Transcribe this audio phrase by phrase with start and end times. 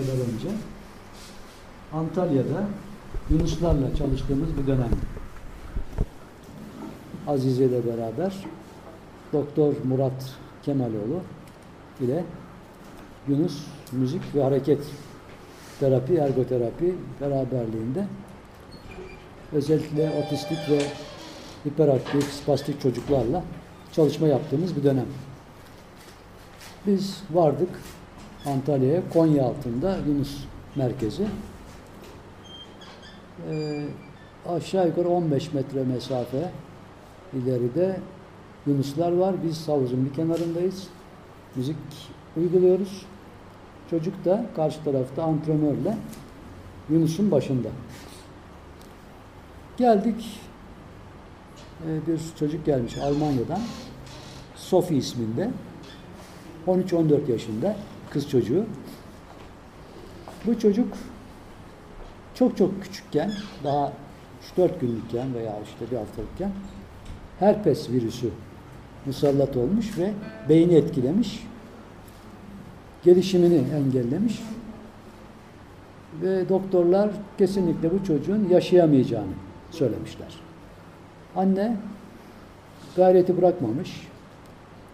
[0.00, 0.48] kadar önce
[1.92, 2.64] Antalya'da
[3.30, 4.90] Yunuslarla çalıştığımız bir dönem.
[7.26, 8.46] Azize ile beraber
[9.32, 11.20] Doktor Murat Kemaloğlu
[12.00, 12.24] ile
[13.28, 14.80] Yunus Müzik ve Hareket
[15.80, 18.06] Terapi, Ergoterapi beraberliğinde
[19.52, 20.80] özellikle otistik ve
[21.66, 23.42] hiperaktif, spastik çocuklarla
[23.92, 25.06] çalışma yaptığımız bir dönem.
[26.86, 27.68] Biz vardık
[28.46, 30.44] Antalya'ya, Konya altında Yunus
[30.76, 31.26] merkezi.
[33.50, 33.84] Ee,
[34.48, 36.50] aşağı yukarı 15 metre mesafe
[37.32, 38.00] ileride
[38.66, 39.34] Yunuslar var.
[39.44, 40.88] Biz havuzun bir kenarındayız.
[41.56, 41.76] Müzik
[42.36, 43.06] uyguluyoruz.
[43.90, 45.96] Çocuk da karşı tarafta antrenörle
[46.90, 47.68] Yunus'un başında.
[49.76, 50.40] Geldik.
[51.86, 53.60] Ee, bir çocuk gelmiş Almanya'dan.
[54.56, 55.50] Sophie isminde.
[56.66, 57.76] 13-14 yaşında
[58.10, 58.64] kız çocuğu.
[60.46, 60.88] Bu çocuk
[62.34, 63.32] çok çok küçükken,
[63.64, 63.92] daha
[64.56, 66.50] 3-4 günlükken veya işte bir haftalıkken
[67.38, 68.30] herpes virüsü
[69.06, 70.12] musallat olmuş ve
[70.48, 71.46] beyni etkilemiş,
[73.04, 74.42] gelişimini engellemiş
[76.22, 79.32] ve doktorlar kesinlikle bu çocuğun yaşayamayacağını
[79.70, 80.40] söylemişler.
[81.36, 81.76] Anne
[82.96, 84.08] gayreti bırakmamış,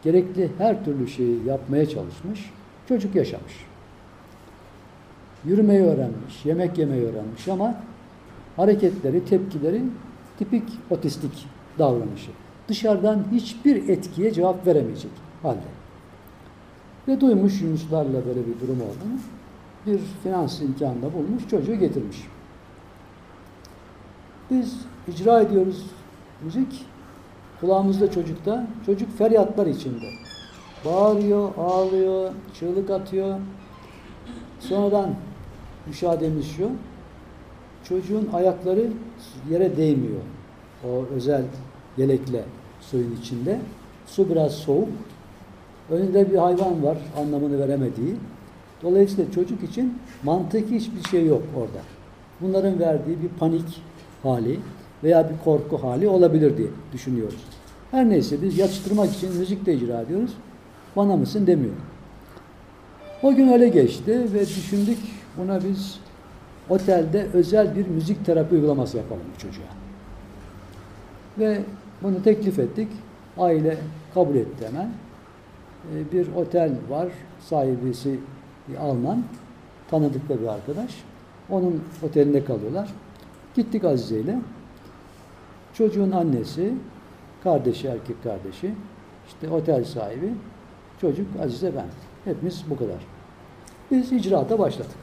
[0.04, 2.50] gerekli her türlü şeyi yapmaya çalışmış,
[2.88, 3.66] çocuk yaşamış.
[5.44, 7.74] Yürümeyi öğrenmiş, yemek yemeyi öğrenmiş ama
[8.56, 9.82] hareketleri, tepkileri
[10.38, 11.46] tipik otistik
[11.78, 12.30] davranışı.
[12.68, 15.10] Dışarıdan hiçbir etkiye cevap veremeyecek
[15.42, 15.76] halde.
[17.08, 19.18] Ve duymuş Yunuslarla böyle bir durum olduğunu,
[19.86, 22.16] bir finans imkanında bulmuş, çocuğu getirmiş.
[24.50, 24.76] Biz
[25.08, 25.86] icra ediyoruz
[26.44, 26.86] müzik,
[27.60, 30.06] kulağımızda çocukta, çocuk feryatlar içinde.
[30.84, 33.38] Bağırıyor, ağlıyor, çığlık atıyor.
[34.60, 35.14] Sonradan
[35.86, 36.70] müşahedemiz şu,
[37.84, 38.88] çocuğun ayakları
[39.50, 40.20] yere değmiyor.
[40.84, 41.42] O özel
[41.96, 42.44] yelekle
[42.80, 43.60] suyun içinde.
[44.06, 44.88] Su biraz soğuk.
[45.90, 48.14] Önünde bir hayvan var anlamını veremediği.
[48.82, 51.82] Dolayısıyla çocuk için mantıki hiçbir şey yok orada.
[52.40, 53.82] Bunların verdiği bir panik
[54.22, 54.60] hali
[55.04, 57.44] veya bir korku hali olabilir diye düşünüyoruz.
[57.90, 60.30] Her neyse biz yatıştırmak için müzik de icra ediyoruz.
[60.96, 61.74] Bana mısın demiyor.
[63.22, 64.98] O gün öyle geçti ve düşündük
[65.36, 66.00] buna biz
[66.70, 69.66] otelde özel bir müzik terapi uygulaması yapalım bu çocuğa.
[71.38, 71.62] Ve
[72.02, 72.88] bunu teklif ettik.
[73.38, 73.78] Aile
[74.14, 74.90] kabul etti hemen.
[75.94, 77.08] Ee, Bir otel var.
[77.40, 78.20] Sahibisi
[78.68, 79.24] bir Alman.
[79.90, 80.90] Tanıdıklı bir arkadaş.
[81.50, 82.88] Onun otelinde kalıyorlar.
[83.54, 84.38] Gittik Azize ile.
[85.74, 86.74] Çocuğun annesi,
[87.44, 88.74] kardeşi, erkek kardeşi,
[89.28, 90.32] işte otel sahibi,
[91.00, 91.86] çocuk, Azize ben.
[92.24, 93.06] Hepimiz bu kadar.
[93.90, 94.96] Biz icraata başladık.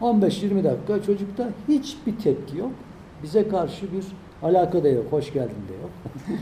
[0.00, 2.70] 15-20 dakika çocukta hiçbir tepki yok.
[3.22, 4.04] Bize karşı bir
[4.42, 5.90] alaka da yok, hoş geldin de yok.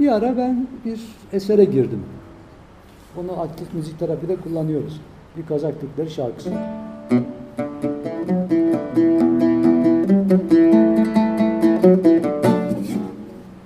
[0.00, 1.00] bir ara ben bir
[1.32, 2.02] esere girdim.
[3.16, 5.00] Bunu aktif müzik terapide kullanıyoruz.
[5.36, 6.50] Bir Kazak Türkleri şarkısı.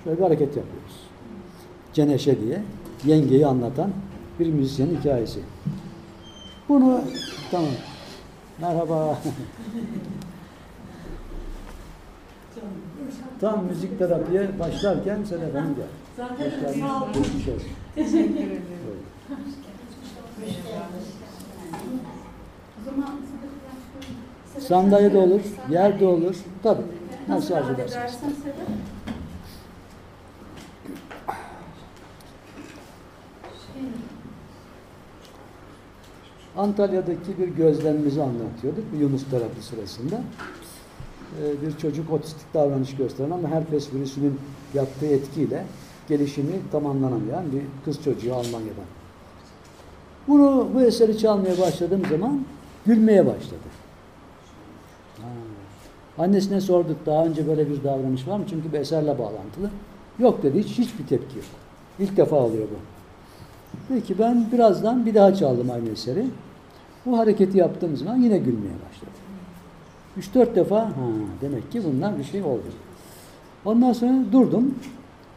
[0.04, 1.07] Şöyle bir hareket yapıyoruz.
[1.92, 2.62] Ceneşe diye
[3.06, 3.90] yengeyi anlatan
[4.40, 5.40] bir müzisyenin hikayesi.
[6.68, 7.00] Bunu
[7.50, 7.70] tamam.
[8.60, 9.18] Merhaba.
[13.40, 15.86] Tam müzik terapiye başlarken sen efendim gel.
[16.16, 17.12] Zaten sağ olun.
[17.94, 18.62] Teşekkür ederim.
[24.58, 25.40] Sandalye de olur,
[25.70, 26.36] yerde olur.
[26.62, 26.82] Tabii.
[27.28, 28.12] Nasıl arzu edersiniz?
[36.58, 40.20] Antalya'daki bir gözlemimizi anlatıyorduk Yunus terapi sırasında.
[41.42, 44.40] Ee, bir çocuk otistik davranış gösteren ama herpes virüsünün
[44.74, 45.64] yaptığı etkiyle
[46.08, 48.84] gelişimi tamamlanamayan bir kız çocuğu Almanya'dan.
[50.28, 52.44] Bunu bu eseri çalmaya başladığım zaman
[52.86, 53.68] gülmeye başladı.
[55.16, 55.28] Ha.
[56.18, 58.44] Annesine sorduk daha önce böyle bir davranış var mı?
[58.50, 59.70] Çünkü bir eserle bağlantılı.
[60.18, 61.46] Yok dedi hiç hiçbir tepki yok.
[61.98, 62.76] İlk defa oluyor bu.
[63.88, 66.26] Peki ben birazdan bir daha çaldım aynı eseri.
[67.08, 69.10] Bu hareketi yaptığım zaman yine gülmeye başladı.
[70.50, 70.92] 3-4 defa ha
[71.40, 72.62] demek ki bundan bir şey oldu.
[73.64, 74.74] Ondan sonra durdum.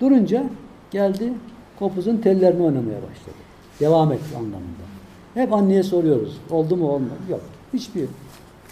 [0.01, 0.43] Durunca
[0.91, 1.33] geldi
[1.79, 3.35] kopuzun tellerini oynamaya başladı.
[3.79, 4.85] Devam et anlamında.
[5.33, 6.37] Hep anneye soruyoruz.
[6.49, 7.13] Oldu mu olmadı?
[7.29, 7.41] Yok.
[7.73, 8.05] Hiçbir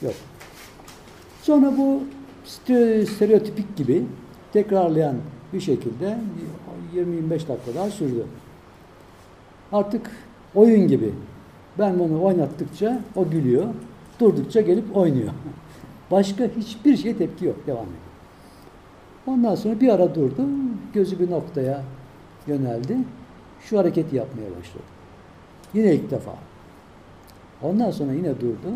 [0.01, 0.13] yok.
[1.41, 2.01] Sonra bu
[2.45, 4.03] ste- stereotipik gibi
[4.53, 5.15] tekrarlayan
[5.53, 6.17] bir şekilde
[6.95, 8.25] 20-25 dakika daha sürdü.
[9.71, 10.11] Artık
[10.55, 11.13] oyun gibi
[11.79, 13.65] Ben bunu oynattıkça o gülüyor.
[14.19, 15.29] Durdukça gelip oynuyor.
[16.11, 17.55] Başka hiçbir şey tepki yok.
[17.67, 17.99] Devam ediyor.
[19.27, 20.47] Ondan sonra bir ara durdu.
[20.93, 21.81] Gözü bir noktaya
[22.47, 22.97] yöneldi.
[23.61, 24.83] Şu hareketi yapmaya başladı.
[25.73, 26.35] Yine ilk defa.
[27.61, 28.73] Ondan sonra yine durdu.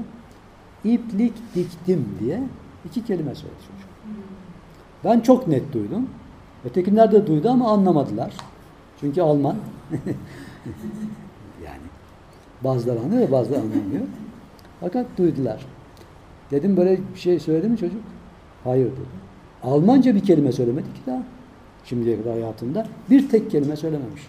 [0.83, 2.43] İplik diktim diye
[2.85, 3.89] iki kelime söyledi çocuk.
[5.03, 6.09] Ben çok net duydum.
[6.65, 8.33] Ötekiler de duydu ama anlamadılar.
[8.99, 9.55] Çünkü Alman.
[12.63, 14.03] bazıları anlıyor bazıları anlamıyor.
[14.79, 15.65] Fakat duydular.
[16.51, 18.01] Dedim böyle bir şey söyledi mi çocuk?
[18.63, 19.23] Hayır dedi.
[19.63, 21.23] Almanca bir kelime söylemedi ki daha.
[21.85, 24.27] Şimdiye kadar hayatında bir tek kelime söylememiş.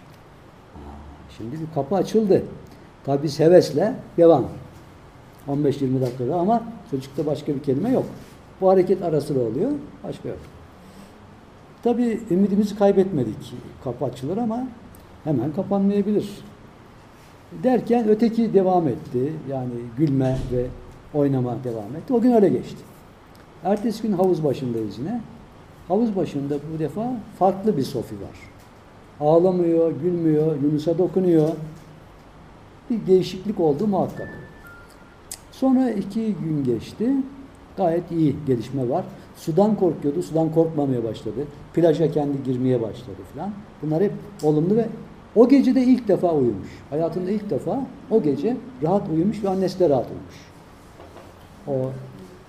[1.36, 2.42] Şimdi bir kapı açıldı.
[3.04, 4.44] Tabi biz hevesle devam.
[5.48, 8.04] 15-20 dakikada ama çocukta başka bir kelime yok.
[8.60, 9.70] Bu hareket ara sıra oluyor.
[10.04, 10.38] Başka yok.
[11.82, 13.54] Tabi ümidimizi kaybetmedik.
[13.84, 14.69] Kapı açılır ama
[15.25, 16.31] hemen kapanmayabilir.
[17.52, 19.32] Derken öteki devam etti.
[19.50, 20.67] Yani gülme ve
[21.14, 22.12] oynama devam etti.
[22.12, 22.82] O gün öyle geçti.
[23.64, 25.20] Ertesi gün havuz başındayız yine.
[25.88, 28.50] Havuz başında bu defa farklı bir Sofi var.
[29.20, 31.49] Ağlamıyor, gülmüyor, Yunus'a dokunuyor.
[32.91, 34.29] Bir değişiklik oldu muhakkak.
[35.52, 37.11] Sonra iki gün geçti.
[37.76, 39.05] Gayet iyi gelişme var.
[39.37, 41.44] Sudan korkuyordu, sudan korkmamaya başladı.
[41.75, 43.50] Plaja kendi girmeye başladı falan.
[43.82, 44.12] Bunlar hep
[44.43, 44.88] olumlu ve
[45.36, 46.69] o gece de ilk defa uyumuş.
[46.90, 50.36] Hayatında ilk defa o gece rahat uyumuş ve annesi de rahat uyumuş.
[51.66, 51.90] O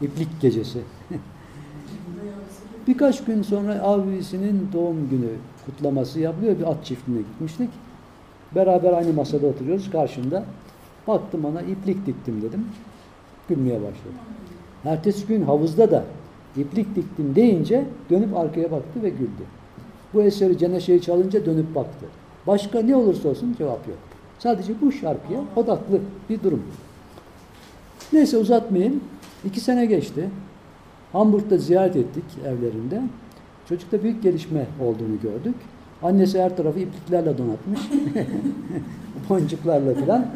[0.05, 0.79] iplik gecesi.
[2.87, 5.29] Birkaç gün sonra abisinin doğum günü
[5.65, 6.59] kutlaması yapılıyor.
[6.59, 7.69] Bir at çiftliğine gitmiştik.
[8.55, 9.91] Beraber aynı masada oturuyoruz.
[9.91, 10.45] Karşımda
[11.07, 12.65] baktım ona iplik diktim dedim.
[13.49, 14.15] Gülmeye başladı.
[14.85, 16.03] Ertesi gün havuzda da
[16.57, 19.43] iplik diktim deyince dönüp arkaya baktı ve güldü.
[20.13, 22.05] Bu eseri Ceneşe'yi çalınca dönüp baktı.
[22.47, 23.97] Başka ne olursa olsun cevap yok.
[24.39, 25.99] Sadece bu şarkıya odaklı
[26.29, 26.63] bir durum.
[28.13, 29.01] Neyse uzatmayayım.
[29.45, 30.29] İki sene geçti.
[31.11, 33.01] Hamburg'da ziyaret ettik evlerinde.
[33.69, 35.55] Çocukta büyük gelişme olduğunu gördük.
[36.03, 37.79] Annesi her tarafı ipliklerle donatmış.
[39.29, 40.27] Boncuklarla falan.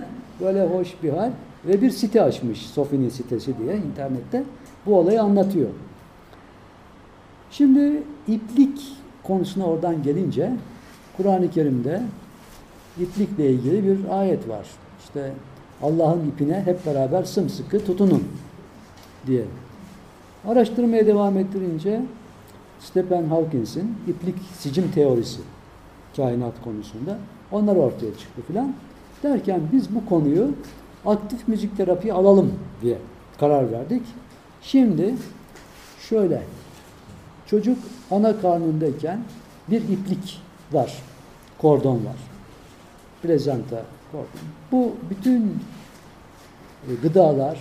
[0.41, 1.31] Böyle hoş bir hal.
[1.65, 2.67] Ve bir site açmış.
[2.67, 4.43] Sofi'nin sitesi diye internette.
[4.85, 5.69] Bu olayı anlatıyor.
[7.51, 8.81] Şimdi iplik
[9.23, 10.51] konusuna oradan gelince
[11.19, 12.01] Kur'an-ı Kerim'de
[12.99, 14.67] iplikle ilgili bir ayet var.
[15.03, 15.33] İşte
[15.83, 18.23] Allah'ın ipine hep beraber sımsıkı tutunun
[19.27, 19.45] diye.
[20.47, 22.01] Araştırmaya devam ettirince
[22.79, 25.39] Stephen Hawkins'in iplik sicim teorisi
[26.15, 27.17] kainat konusunda
[27.51, 28.73] onlar ortaya çıktı filan.
[29.23, 30.51] Derken biz bu konuyu
[31.05, 32.97] aktif müzik terapi alalım diye
[33.39, 34.03] karar verdik.
[34.61, 35.15] Şimdi
[36.09, 36.43] şöyle
[37.45, 37.77] çocuk
[38.11, 39.19] ana karnındayken
[39.69, 40.93] bir iplik var.
[41.57, 42.17] Kordon var.
[43.21, 43.81] Plezanta
[44.11, 44.27] kordon.
[44.71, 45.59] Bu bütün
[46.87, 47.59] e, gıdalar,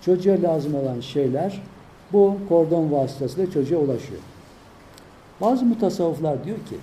[0.00, 1.62] çocuğa lazım olan şeyler
[2.12, 4.20] bu kordon vasıtasıyla çocuğa ulaşıyor.
[5.40, 6.76] Bazı mutasavvıflar diyor ki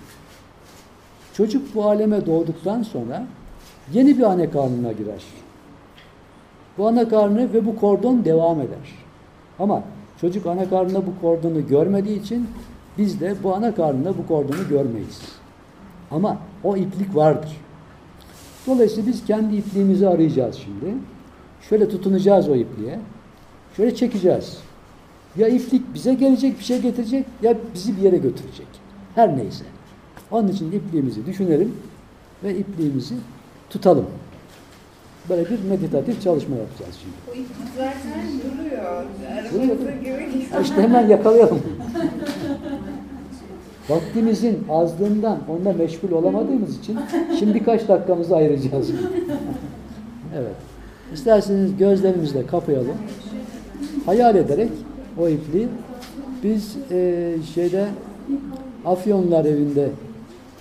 [1.34, 3.28] çocuk bu aleme doğduktan sonra
[3.94, 5.24] yeni bir anne karnına girer.
[6.78, 8.96] Bu ana karnı ve bu kordon devam eder.
[9.60, 9.84] Ama
[10.22, 12.48] çocuk ana karnında bu kordonu görmediği için
[12.98, 15.22] biz de bu ana karnında bu kordonu görmeyiz.
[16.12, 17.52] Ama o iplik vardır.
[18.68, 20.96] Dolayısıyla biz kendi ipliğimizi arayacağız şimdi.
[21.70, 23.00] Şöyle tutunacağız o ipliğe.
[23.78, 24.58] Şöyle çekeceğiz.
[25.38, 28.68] Ya iplik bize gelecek, bir şey getirecek ya bizi bir yere götürecek.
[29.16, 29.64] Her neyse.
[30.32, 31.76] Onun için ipliğimizi düşünelim
[32.44, 33.16] ve ipliğimizi
[33.70, 34.06] tutalım.
[35.30, 37.16] Böyle bir meditatif çalışma yapacağız şimdi.
[37.32, 37.48] O ip
[37.78, 38.84] zaten duruyor.
[38.84, 40.62] Arabası gibi.
[40.62, 41.62] İşte hemen yakalayalım.
[43.90, 47.00] Vaktimizin azlığından onunla meşgul olamadığımız için
[47.40, 48.90] şimdi birkaç dakikamızı ayıracağız.
[50.36, 50.56] evet.
[51.14, 52.98] İsterseniz gözlerimizi kapayalım.
[54.06, 54.70] Hayal ederek
[55.20, 55.68] o ipliği
[56.44, 57.86] biz eee, şeyde
[58.86, 59.90] Afyonlar evinde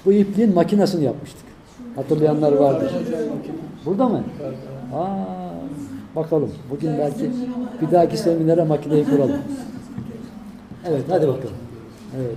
[0.06, 1.44] bu ipliğin makinesini yapmıştık.
[1.96, 2.92] Hatırlayanlar vardır.
[3.86, 4.24] Burada mı?
[4.94, 5.06] Aa,
[6.16, 6.50] bakalım.
[6.70, 7.30] Bugün belki
[7.82, 9.38] bir dahaki seminere makineyi kuralım.
[10.88, 11.54] Evet, hadi bakalım.
[12.16, 12.36] Evet.